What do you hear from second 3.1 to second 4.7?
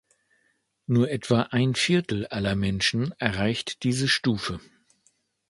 erreicht diese Stufe.